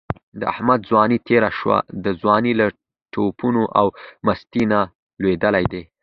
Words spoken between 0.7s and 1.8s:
ځواني تېره شوله،